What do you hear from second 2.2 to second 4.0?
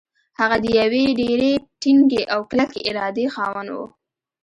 او کلکې ارادې خاوند و.